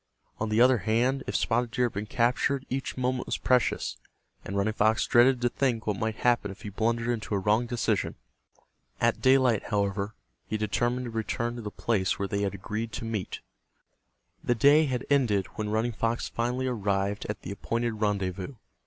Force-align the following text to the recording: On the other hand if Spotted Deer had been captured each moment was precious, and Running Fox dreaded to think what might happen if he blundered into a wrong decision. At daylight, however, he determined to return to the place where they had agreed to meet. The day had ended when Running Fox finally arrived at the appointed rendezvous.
On 0.39 0.49
the 0.49 0.59
other 0.59 0.79
hand 0.79 1.23
if 1.27 1.35
Spotted 1.35 1.69
Deer 1.69 1.85
had 1.85 1.93
been 1.93 2.07
captured 2.07 2.65
each 2.71 2.97
moment 2.97 3.27
was 3.27 3.37
precious, 3.37 3.97
and 4.43 4.57
Running 4.57 4.73
Fox 4.73 5.05
dreaded 5.05 5.41
to 5.41 5.49
think 5.49 5.85
what 5.85 5.99
might 5.99 6.15
happen 6.15 6.49
if 6.49 6.63
he 6.63 6.69
blundered 6.69 7.07
into 7.09 7.35
a 7.35 7.37
wrong 7.37 7.67
decision. 7.67 8.15
At 8.99 9.21
daylight, 9.21 9.65
however, 9.65 10.15
he 10.47 10.57
determined 10.57 11.05
to 11.05 11.11
return 11.11 11.55
to 11.57 11.61
the 11.61 11.69
place 11.69 12.17
where 12.17 12.27
they 12.27 12.41
had 12.41 12.55
agreed 12.55 12.91
to 12.93 13.05
meet. 13.05 13.41
The 14.43 14.55
day 14.55 14.85
had 14.85 15.05
ended 15.11 15.45
when 15.55 15.69
Running 15.69 15.91
Fox 15.91 16.27
finally 16.27 16.65
arrived 16.65 17.27
at 17.29 17.43
the 17.43 17.51
appointed 17.51 17.93
rendezvous. 18.01 18.55